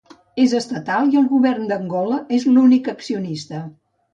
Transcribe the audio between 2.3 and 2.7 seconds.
és